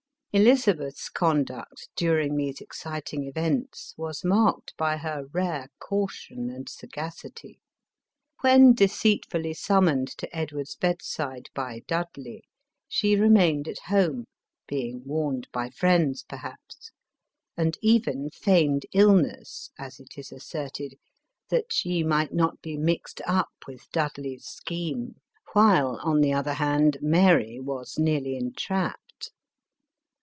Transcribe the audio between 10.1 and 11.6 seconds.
to Edward's bedside